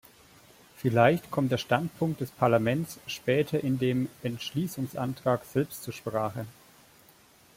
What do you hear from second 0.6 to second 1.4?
Vielleicht